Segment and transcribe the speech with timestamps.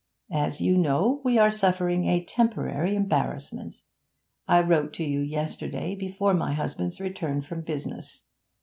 [0.33, 3.83] As you know, we are suffering a temporary embarrassment.
[4.47, 8.23] I wrote to you yesterday before my husband's return from business.